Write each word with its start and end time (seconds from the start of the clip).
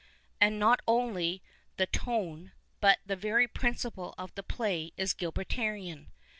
And 0.39 0.57
not 0.57 0.79
only 0.87 1.43
the 1.77 1.85
tone, 1.85 2.53
but 2.79 2.97
the 3.05 3.15
very 3.15 3.47
principle 3.47 4.15
of 4.17 4.33
the 4.33 4.41
play 4.41 4.93
is 4.97 5.13
Gilbertian. 5.13 6.07